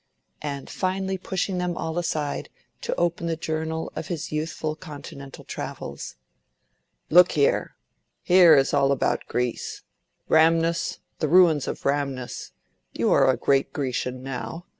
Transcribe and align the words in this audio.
and 0.41 0.67
finally 0.67 1.15
pushing 1.15 1.59
them 1.59 1.77
all 1.77 1.99
aside 1.99 2.49
to 2.81 2.95
open 2.95 3.27
the 3.27 3.35
journal 3.35 3.93
of 3.95 4.07
his 4.07 4.31
youthful 4.31 4.75
Continental 4.75 5.43
travels. 5.43 6.15
"Look 7.11 7.33
here—here 7.33 8.55
is 8.55 8.73
all 8.73 8.91
about 8.91 9.27
Greece. 9.27 9.83
Rhamnus, 10.27 10.97
the 11.19 11.27
ruins 11.27 11.67
of 11.67 11.85
Rhamnus—you 11.85 13.11
are 13.11 13.29
a 13.29 13.37
great 13.37 13.73
Grecian, 13.73 14.23
now. 14.23 14.65